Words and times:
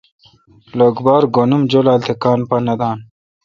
لوک 0.77 0.95
بار 1.05 1.23
گھن 1.35 1.51
ام 1.55 1.61
جولال 1.71 2.01
تہ 2.05 2.13
کان 2.21 2.39
پا 2.49 2.57
نہ 2.65 2.73
دان۔ 2.79 2.97